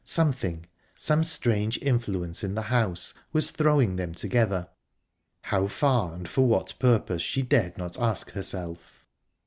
[0.03, 6.73] _Something some strange influence in the house, was throwing them together...how far and for what
[6.79, 9.05] purpose she dared not ask herself.